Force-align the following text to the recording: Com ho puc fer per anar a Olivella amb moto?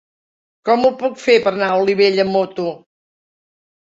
Com 0.67 0.85
ho 0.87 0.89
puc 1.01 1.19
fer 1.23 1.35
per 1.43 1.51
anar 1.51 1.67
a 1.73 1.77
Olivella 1.83 2.25
amb 2.25 2.35
moto? 2.37 2.65